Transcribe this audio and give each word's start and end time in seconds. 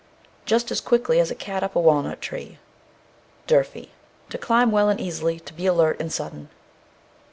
Just 0.47 0.71
as 0.71 0.81
quick 0.81 1.07
as 1.11 1.29
a 1.29 1.35
cat 1.35 1.61
up 1.61 1.75
a 1.75 1.79
walnut 1.79 2.21
tree. 2.21 2.57
D'URFEY. 3.45 3.91
To 4.31 4.37
climb 4.39 4.71
well 4.71 4.89
and 4.89 4.99
easily. 4.99 5.39
To 5.41 5.53
be 5.53 5.67
alert 5.67 5.97
and 5.99 6.11
sudden. 6.11 6.49